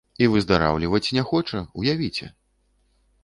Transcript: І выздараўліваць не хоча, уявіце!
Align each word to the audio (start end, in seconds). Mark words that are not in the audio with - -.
І 0.25 0.27
выздараўліваць 0.35 1.11
не 1.17 1.23
хоча, 1.31 1.61
уявіце! 1.81 2.31